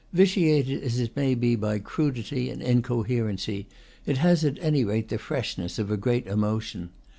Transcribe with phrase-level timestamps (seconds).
[0.13, 3.67] Vitiated as it may be by crudity and incoherency,
[4.03, 6.89] it has at any rate the fresh ness of a great emotion.